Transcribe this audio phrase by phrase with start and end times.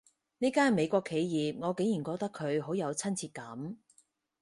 [0.39, 3.77] 呢間美國企業，我竟然覺得佢好有親切感